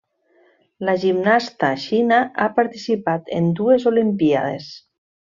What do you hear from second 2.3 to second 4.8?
ha participat en dues Olimpíades.